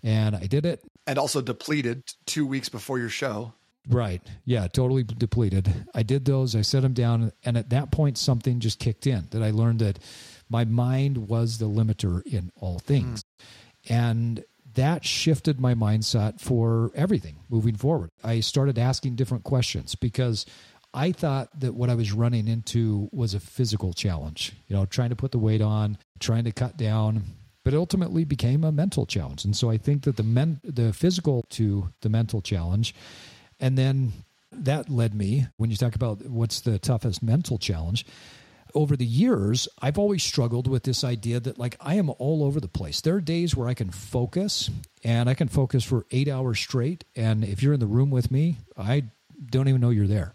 [0.02, 0.82] And i did it.
[1.06, 3.52] And also depleted two weeks before your show.
[3.88, 4.22] Right.
[4.44, 5.72] Yeah totally depleted.
[5.94, 9.28] I did those i set them down and at that point something just kicked in
[9.30, 9.98] that i learned that
[10.48, 13.22] my mind was the limiter in all things.
[13.88, 13.96] Mm.
[13.96, 18.10] and that shifted my mindset for everything moving forward.
[18.22, 20.46] I started asking different questions because
[20.92, 25.10] I thought that what I was running into was a physical challenge, you know, trying
[25.10, 27.22] to put the weight on, trying to cut down,
[27.64, 29.44] but ultimately became a mental challenge.
[29.44, 32.94] And so I think that the men, the physical to the mental challenge,
[33.60, 34.12] and then
[34.52, 38.04] that led me when you talk about what's the toughest mental challenge
[38.74, 42.60] over the years, I've always struggled with this idea that like I am all over
[42.60, 43.00] the place.
[43.00, 44.70] There are days where I can focus
[45.04, 47.04] and I can focus for eight hours straight.
[47.14, 49.04] And if you're in the room with me, I
[49.50, 50.32] don't even know you're there.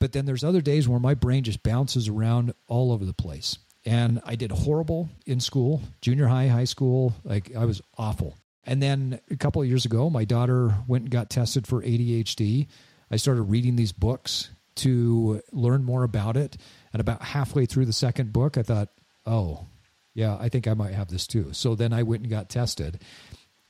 [0.00, 3.58] But then there's other days where my brain just bounces around all over the place.
[3.84, 7.14] And I did horrible in school, junior high, high school.
[7.24, 8.36] Like I was awful.
[8.64, 12.66] And then a couple of years ago, my daughter went and got tested for ADHD.
[13.10, 16.56] I started reading these books to learn more about it.
[16.98, 18.88] And about halfway through the second book, I thought,
[19.24, 19.66] oh,
[20.14, 21.52] yeah, I think I might have this too.
[21.52, 23.00] So then I went and got tested.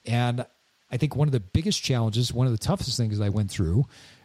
[0.07, 0.47] And
[0.91, 3.85] I think one of the biggest challenges, one of the toughest things I went through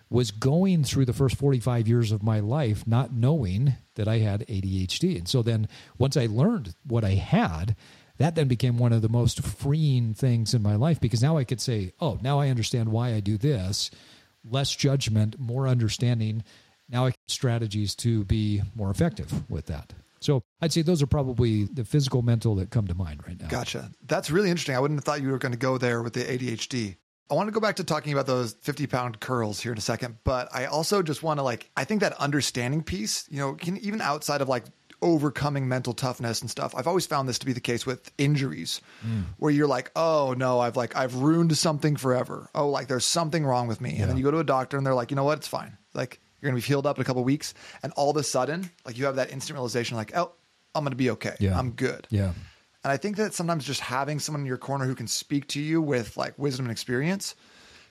[0.10, 4.48] was going through the first 45 years of my life not knowing that I had
[4.48, 5.18] ADHD.
[5.18, 7.76] And so then once I learned what I had,
[8.20, 11.44] that then became one of the most freeing things in my life because now I
[11.44, 13.92] could say, oh, now I understand why I do this.
[14.50, 16.46] Less judgment, more understanding.
[16.93, 19.93] Now strategies to be more effective with that.
[20.19, 23.47] So I'd say those are probably the physical, mental that come to mind right now.
[23.47, 23.91] Gotcha.
[24.06, 24.75] That's really interesting.
[24.75, 26.95] I wouldn't have thought you were going to go there with the ADHD.
[27.29, 29.82] I want to go back to talking about those 50 pound curls here in a
[29.82, 33.53] second, but I also just want to like, I think that understanding piece, you know,
[33.53, 34.65] can even outside of like
[35.01, 36.73] overcoming mental toughness and stuff.
[36.75, 39.23] I've always found this to be the case with injuries mm.
[39.38, 42.49] where you're like, oh no, I've like, I've ruined something forever.
[42.56, 43.95] Oh, like there's something wrong with me.
[43.95, 44.03] Yeah.
[44.03, 45.39] And then you go to a doctor and they're like, you know what?
[45.39, 45.77] It's fine.
[45.93, 47.53] Like you're going to be healed up in a couple weeks.
[47.82, 50.34] And all of a sudden, like you have that instant realization, like, oh,
[50.75, 51.36] I'm going to be okay.
[51.39, 51.58] Yeah.
[51.58, 52.06] I'm good.
[52.10, 52.34] Yeah.
[52.84, 55.62] And I think that sometimes just having someone in your corner who can speak to
[55.62, 57.36] you with like wisdom and experience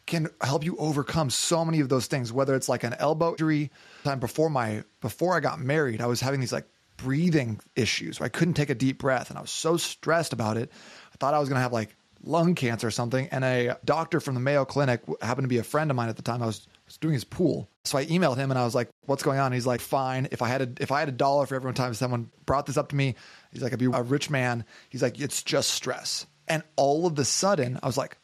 [0.04, 2.30] can help you overcome so many of those things.
[2.30, 3.70] Whether it's like an elbow injury,
[4.04, 6.66] time before my before I got married, I was having these like
[6.98, 10.58] breathing issues where I couldn't take a deep breath, and I was so stressed about
[10.58, 10.70] it.
[11.14, 13.28] I thought I was going to have like lung cancer or something.
[13.30, 16.16] And a doctor from the Mayo Clinic happened to be a friend of mine at
[16.16, 16.42] the time.
[16.42, 19.22] I was, was doing his pool, so I emailed him and I was like, "What's
[19.22, 20.28] going on?" And he's like, "Fine.
[20.31, 22.76] If I had a if I had a dollar for every time someone brought this
[22.76, 23.14] up to me,
[23.52, 24.64] he's like, I'd be a rich man.
[24.88, 28.18] He's like, it's just stress." And all of a sudden, I was like,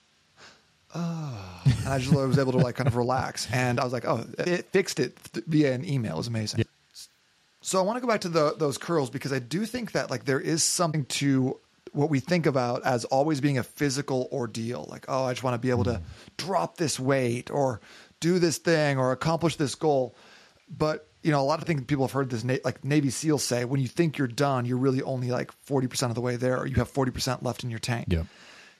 [0.95, 1.63] oh.
[1.65, 3.49] And I just was able to like kind of relax.
[3.53, 6.15] And I was like, oh, it fixed it via an email.
[6.15, 6.61] It was amazing.
[6.61, 6.65] Yeah.
[7.61, 10.11] So I want to go back to the, those curls because I do think that
[10.11, 11.59] like there is something to
[11.93, 14.87] what we think about as always being a physical ordeal.
[14.91, 16.01] Like, oh, I just want to be able to
[16.37, 17.81] drop this weight or
[18.21, 20.17] do this thing or accomplish this goal.
[20.69, 23.65] But you know, a lot of things people have heard this, like Navy SEALs say,
[23.65, 26.67] when you think you're done, you're really only like 40% of the way there, or
[26.67, 28.07] you have 40% left in your tank.
[28.09, 28.25] Yeah.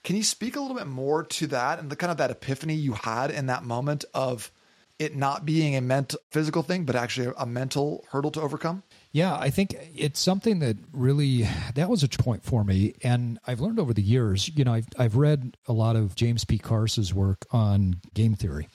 [0.05, 2.75] Can you speak a little bit more to that and the kind of that epiphany
[2.75, 4.53] you had in that moment of
[4.99, 8.83] it not being a mental physical thing, but actually a mental hurdle to overcome?
[9.13, 13.61] Yeah, I think it's something that really that was a point for me, and I've
[13.61, 14.51] learned over the years.
[14.55, 16.59] You know, I've I've read a lot of James P.
[16.59, 18.69] Carse's work on game theory,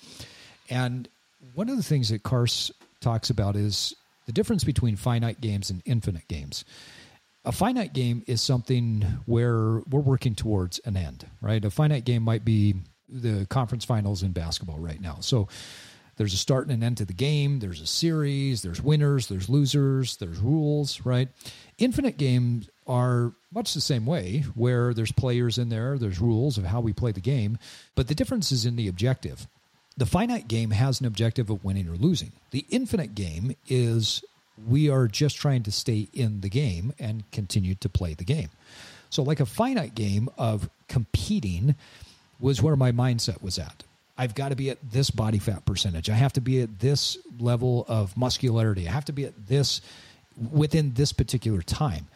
[0.74, 1.08] and
[1.56, 5.82] one of the things that Carse talks about is the difference between finite games and
[5.86, 6.66] infinite games
[7.46, 11.64] a finite game is something where we're working towards an end, right?
[11.64, 12.76] A finite game might be
[13.10, 15.18] the conference finals in basketball right now.
[15.20, 15.50] So
[16.16, 19.50] there's a start and an end to the game, there's a series, there's winners, there's
[19.50, 21.28] losers, there's rules, right?
[21.78, 26.66] Infinite games are much the same way, where there's players in there, there's rules of
[26.66, 27.58] how we play the game,
[27.96, 29.48] but the difference is in the objective.
[29.96, 32.32] The finite game has an objective of winning or losing.
[32.52, 34.24] The infinite game is
[34.68, 38.50] we are just trying to stay in the game and continue to play the game.
[39.10, 41.76] So, like a finite game of competing
[42.40, 43.84] was where my mindset was at.
[44.18, 46.10] I've got to be at this body fat percentage.
[46.10, 48.88] I have to be at this level of muscularity.
[48.88, 49.82] I have to be at this
[50.52, 52.08] within this particular time.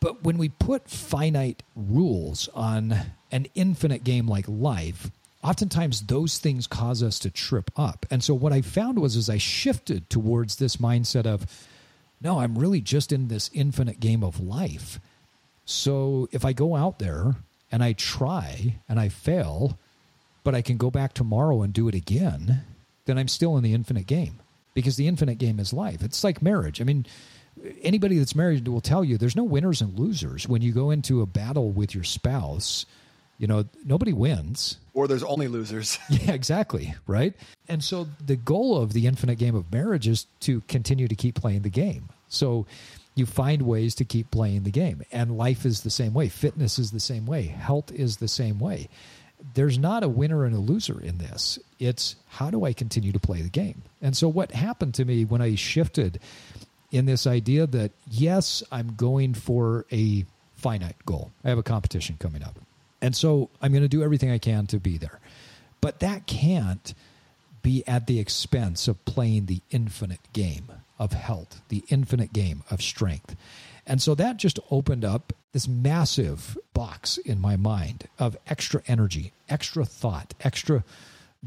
[0.00, 2.94] But when we put finite rules on
[3.30, 5.10] an infinite game like life,
[5.42, 8.06] oftentimes those things cause us to trip up.
[8.10, 11.46] And so what I found was as I shifted towards this mindset of,
[12.20, 15.00] no, I'm really just in this infinite game of life.
[15.64, 17.36] So if I go out there
[17.72, 19.78] and I try and I fail,
[20.44, 22.62] but I can go back tomorrow and do it again,
[23.06, 24.40] then I'm still in the infinite game
[24.74, 26.02] because the infinite game is life.
[26.02, 26.80] It's like marriage.
[26.80, 27.06] I mean,
[27.82, 31.22] anybody that's married will tell you there's no winners and losers when you go into
[31.22, 32.84] a battle with your spouse
[33.40, 34.76] you know, nobody wins.
[34.92, 35.98] Or there's only losers.
[36.10, 36.94] yeah, exactly.
[37.06, 37.32] Right.
[37.68, 41.36] And so the goal of the infinite game of marriage is to continue to keep
[41.36, 42.10] playing the game.
[42.28, 42.66] So
[43.14, 45.02] you find ways to keep playing the game.
[45.10, 46.28] And life is the same way.
[46.28, 47.44] Fitness is the same way.
[47.44, 48.90] Health is the same way.
[49.54, 51.58] There's not a winner and a loser in this.
[51.78, 53.82] It's how do I continue to play the game?
[54.02, 56.20] And so what happened to me when I shifted
[56.90, 60.26] in this idea that, yes, I'm going for a
[60.56, 62.58] finite goal, I have a competition coming up.
[63.02, 65.20] And so I'm going to do everything I can to be there.
[65.80, 66.94] But that can't
[67.62, 72.82] be at the expense of playing the infinite game of health, the infinite game of
[72.82, 73.36] strength.
[73.86, 79.32] And so that just opened up this massive box in my mind of extra energy,
[79.48, 80.84] extra thought, extra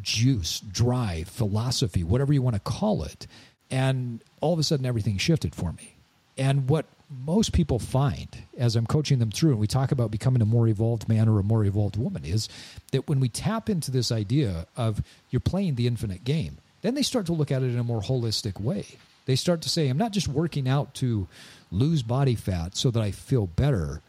[0.02, 3.28] juice, drive, philosophy, whatever you want to call it.
[3.72, 5.96] And all of a sudden, everything shifted for me.
[6.38, 6.86] And what
[7.26, 10.68] most people find as I'm coaching them through, and we talk about becoming a more
[10.68, 12.50] evolved man or a more evolved woman, is
[12.92, 17.02] that when we tap into this idea of you're playing the infinite game, then they
[17.02, 18.86] start to look at it in a more holistic way.
[19.26, 21.28] They start to say, I'm not just working out to
[21.72, 24.02] lose body fat so that I feel better.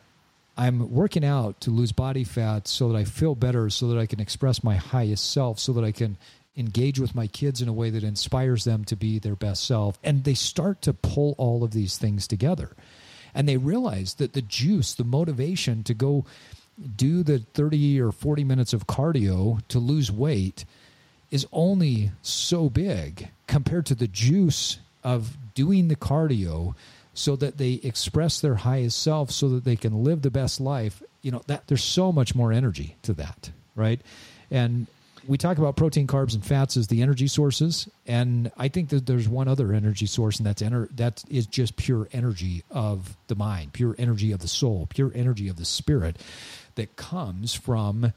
[0.57, 4.07] I'm working out to lose body fat so that I feel better, so that I
[4.07, 6.17] can express my highest self, so that I can
[6.57, 9.99] engage with my kids in a way that inspires them to be their best self.
[10.05, 12.77] And they start to pull all of these things together.
[13.35, 16.25] And they realize that the juice, the motivation to go
[16.97, 20.65] do the 30 or 40 minutes of cardio to lose weight
[21.31, 26.75] is only so big compared to the juice of doing the cardio
[27.13, 31.03] so that they express their highest self so that they can live the best life
[31.23, 34.01] you know that there's so much more energy to that right
[34.51, 34.87] and
[35.27, 39.07] we talk about protein carbs and fats as the energy sources and i think that
[39.07, 43.35] there's one other energy source and that's ener- that is just pure energy of the
[43.35, 46.17] mind pure energy of the soul pure energy of the spirit
[46.75, 48.13] that comes from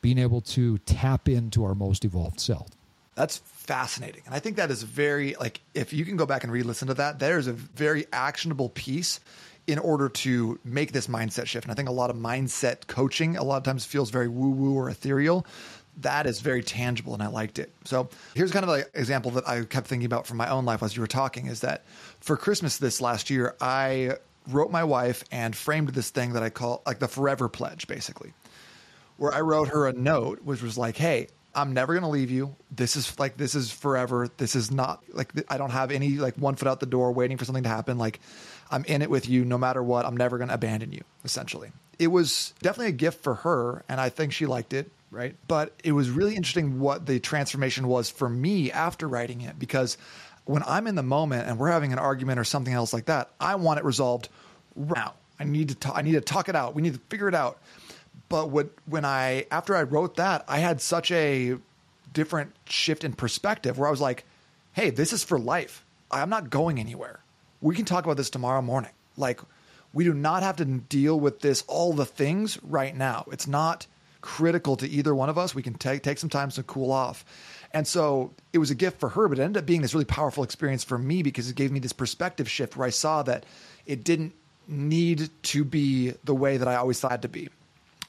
[0.00, 2.68] being able to tap into our most evolved self
[3.16, 4.22] that's fascinating.
[4.26, 6.94] And I think that is very like if you can go back and re-listen to
[6.94, 9.20] that, there's a very actionable piece
[9.66, 11.64] in order to make this mindset shift.
[11.64, 14.74] And I think a lot of mindset coaching a lot of times feels very woo-woo
[14.74, 15.44] or ethereal.
[15.98, 17.72] That is very tangible and I liked it.
[17.84, 20.82] So here's kind of an example that I kept thinking about from my own life
[20.82, 21.84] as you were talking is that
[22.20, 24.16] for Christmas this last year, I
[24.48, 28.32] wrote my wife and framed this thing that I call like the forever pledge, basically,
[29.16, 32.30] where I wrote her a note, which was like, Hey, I'm never going to leave
[32.30, 32.54] you.
[32.70, 34.28] This is like this is forever.
[34.36, 37.38] This is not like I don't have any like one foot out the door waiting
[37.38, 37.96] for something to happen.
[37.96, 38.20] Like
[38.70, 40.04] I'm in it with you no matter what.
[40.04, 41.72] I'm never going to abandon you, essentially.
[41.98, 45.36] It was definitely a gift for her and I think she liked it, right?
[45.48, 49.96] But it was really interesting what the transformation was for me after writing it because
[50.44, 53.30] when I'm in the moment and we're having an argument or something else like that,
[53.40, 54.28] I want it resolved
[54.76, 55.14] now.
[55.38, 56.74] I need to talk, I need to talk it out.
[56.74, 57.58] We need to figure it out
[58.28, 61.56] but what, when I after I wrote that, I had such a
[62.12, 64.24] different shift in perspective where I was like,
[64.72, 65.84] "Hey, this is for life.
[66.10, 67.20] I'm not going anywhere.
[67.60, 68.92] We can talk about this tomorrow morning.
[69.16, 69.40] Like,
[69.92, 73.26] we do not have to deal with this all the things right now.
[73.32, 73.86] It's not
[74.26, 75.54] critical to either one of us.
[75.54, 77.24] We can take take some time to cool off."
[77.72, 80.04] And so it was a gift for her, but it ended up being this really
[80.04, 83.46] powerful experience for me because it gave me this perspective shift where I saw that
[83.86, 84.34] it didn't
[84.66, 87.48] need to be the way that I always thought it to be.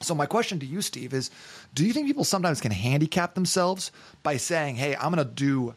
[0.02, 1.30] So my question to you, Steve, is:
[1.72, 3.92] Do you think people sometimes can handicap themselves
[4.24, 5.74] by saying, "Hey, I'm going to do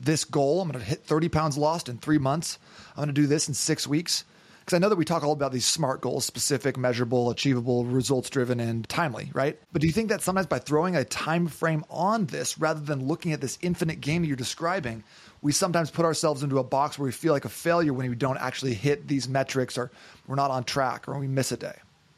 [0.00, 0.62] this goal.
[0.62, 2.58] I'm going to hit 30 pounds lost in three months.
[2.96, 4.24] I'm going to do this in six weeks."
[4.64, 8.30] Because I know that we talk all about these SMART goals specific, measurable, achievable, results
[8.30, 9.58] driven, and timely, right?
[9.72, 13.08] But do you think that sometimes by throwing a time frame on this rather than
[13.08, 15.02] looking at this infinite game you're describing,
[15.40, 18.14] we sometimes put ourselves into a box where we feel like a failure when we
[18.14, 19.90] don't actually hit these metrics or
[20.28, 21.74] we're not on track or we miss a day?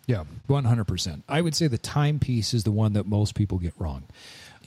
[0.07, 1.23] Yeah, 100%.
[1.29, 4.05] I would say the time piece is the one that most people get wrong.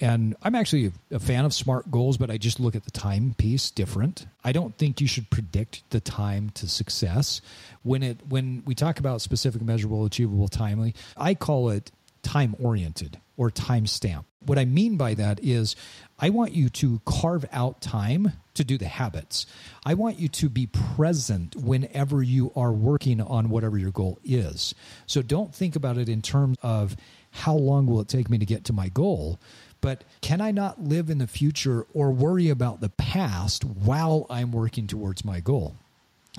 [0.02, 3.36] And I'm actually a fan of smart goals, but I just look at the time
[3.38, 4.28] piece different.
[4.44, 7.42] I don't think you should predict the time to success.
[7.84, 13.20] When it when we talk about specific, measurable, achievable, timely, I call it time oriented
[13.38, 14.26] or time stamp.
[14.46, 15.76] What I mean by that is
[16.20, 19.46] I want you to carve out time to do the habits.
[19.86, 24.74] I want you to be present whenever you are working on whatever your goal is.
[25.06, 26.98] So don't think about it in terms of
[27.32, 29.40] how long will it take me to get to my goal,
[29.82, 34.52] but can I not live in the future or worry about the past while I'm
[34.52, 35.76] working towards my goal?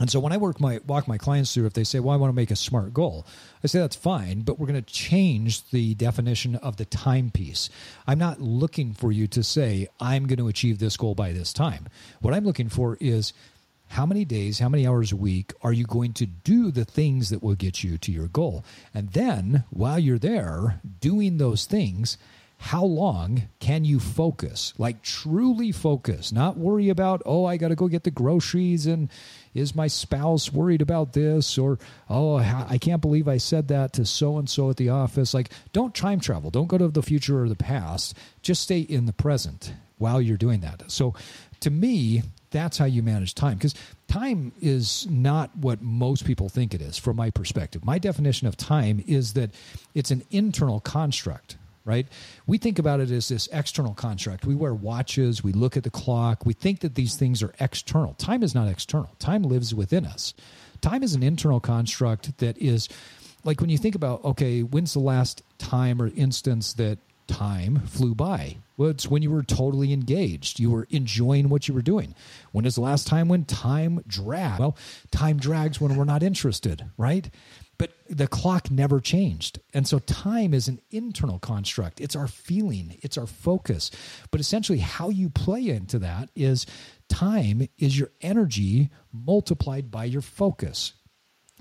[0.01, 2.19] And so when I work my walk my clients through, if they say, "Well, I
[2.19, 3.27] want to make a smart goal,"
[3.65, 7.69] I say that's fine, but we're going to change the definition of the timepiece.
[8.07, 11.53] I'm not looking for you to say, "I'm going to achieve this goal by this
[11.53, 11.89] time."
[12.21, 13.33] What I'm looking for is
[13.89, 17.31] how many days, how many hours a week are you going to do the things
[17.31, 18.65] that will get you to your goal?
[18.95, 22.19] And then while you're there doing those things,
[22.61, 24.75] how long can you focus?
[24.79, 26.33] Like truly focus.
[26.33, 29.09] Not worry about oh i got to go get the groceries and
[29.55, 31.57] is my spouse worried about this?
[31.57, 31.79] Or
[32.11, 35.35] oh i can't believe i said that to so and so at the office.
[35.35, 36.51] Like don't time travel.
[36.51, 38.17] Don't go to the future or the past.
[38.43, 40.91] Just stay in the present while you're doing that.
[40.91, 41.15] So
[41.61, 43.75] to me that's how you manage time because
[44.09, 47.85] time is not what most people think it is from my perspective.
[47.85, 49.53] My definition of time is that
[49.95, 51.57] it's an internal construct
[51.89, 52.07] right?
[52.47, 54.45] We think about it as this external construct.
[54.45, 58.15] We wear watches, we look at the clock, we think that these things are external.
[58.15, 60.35] Time is not external, time lives within us.
[60.81, 62.89] Time is an internal construct that is
[63.43, 66.99] like when you think about, okay, when's the last time or instance that
[67.29, 68.57] time flew by?
[68.77, 70.59] Well, it's when you were totally engaged.
[70.59, 72.15] You were enjoying what you were doing.
[72.53, 74.61] When is the last time when time dragged?
[74.61, 74.77] Well,
[75.11, 77.29] time drags when we're not interested, right?
[77.77, 79.61] But the clock never changed.
[79.73, 82.01] And so time is an internal construct.
[82.01, 83.91] It's our feeling, it's our focus.
[84.31, 86.67] But essentially, how you play into that is
[87.09, 90.95] time is your energy multiplied by your focus.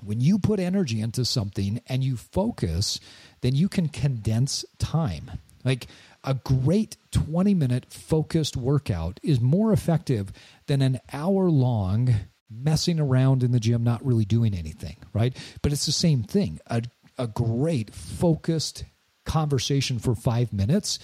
[0.03, 2.99] When you put energy into something and you focus,
[3.41, 5.31] then you can condense time.
[5.63, 5.87] Like
[6.23, 10.31] a great 20 minute focused workout is more effective
[10.67, 12.13] than an hour long
[12.49, 15.35] messing around in the gym, not really doing anything, right?
[15.61, 16.59] But it's the same thing.
[16.67, 16.83] A,
[17.17, 18.85] a great focused
[19.25, 20.99] conversation for five minutes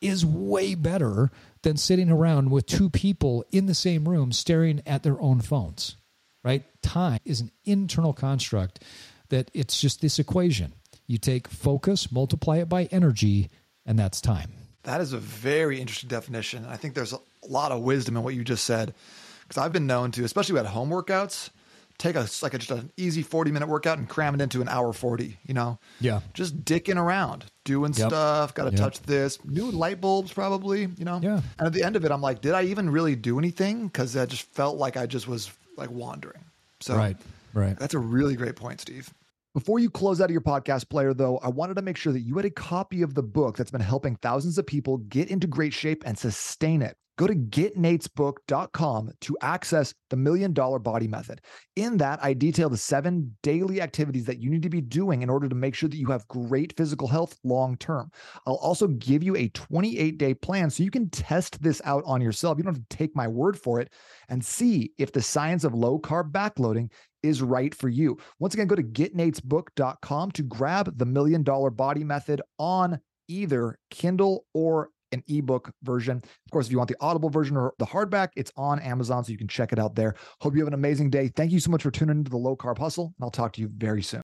[0.00, 1.30] is way better
[1.62, 5.96] than sitting around with two people in the same room staring at their own phones,
[6.44, 6.64] right?
[6.82, 8.82] Time is an internal construct
[9.28, 10.72] that it's just this equation.
[11.06, 13.50] You take focus, multiply it by energy,
[13.88, 14.52] and that's time.
[14.84, 16.64] That is a very interesting definition.
[16.66, 17.18] I think there's a
[17.48, 18.94] lot of wisdom in what you just said
[19.42, 21.50] because I've been known to, especially at home workouts,
[21.96, 24.68] take a like a, just an easy 40 minute workout and cram it into an
[24.68, 28.08] hour 40 you know yeah just dicking around doing yep.
[28.08, 28.78] stuff gotta yep.
[28.78, 32.12] touch this new light bulbs probably you know yeah and at the end of it
[32.12, 35.26] i'm like did i even really do anything because i just felt like i just
[35.26, 36.44] was like wandering
[36.78, 37.16] so right
[37.52, 39.12] right that's a really great point steve
[39.58, 42.20] before you close out of your podcast player, though, I wanted to make sure that
[42.20, 45.48] you had a copy of the book that's been helping thousands of people get into
[45.48, 46.96] great shape and sustain it.
[47.16, 51.40] Go to getnatesbook.com to access the million dollar body method.
[51.74, 55.28] In that, I detail the seven daily activities that you need to be doing in
[55.28, 58.12] order to make sure that you have great physical health long term.
[58.46, 62.20] I'll also give you a 28 day plan so you can test this out on
[62.20, 62.56] yourself.
[62.56, 63.92] You don't have to take my word for it
[64.28, 66.92] and see if the science of low carb backloading
[67.22, 68.18] is right for you.
[68.38, 74.44] Once again, go to getnatesbook.com to grab the million dollar body method on either Kindle
[74.54, 76.18] or an ebook version.
[76.18, 79.32] Of course, if you want the audible version or the hardback, it's on Amazon, so
[79.32, 80.14] you can check it out there.
[80.40, 81.28] Hope you have an amazing day.
[81.28, 83.60] Thank you so much for tuning into the Low Carb Hustle, and I'll talk to
[83.60, 84.16] you very soon.